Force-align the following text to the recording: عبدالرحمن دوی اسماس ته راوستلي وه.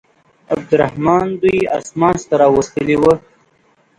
عبدالرحمن 0.53 1.27
دوی 1.41 1.59
اسماس 1.77 2.19
ته 2.29 2.35
راوستلي 2.41 2.97
وه. 3.01 3.13